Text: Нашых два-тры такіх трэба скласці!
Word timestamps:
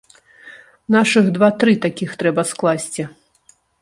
Нашых 0.95 1.29
два-тры 1.35 1.75
такіх 1.85 2.17
трэба 2.25 2.41
скласці! 2.53 3.03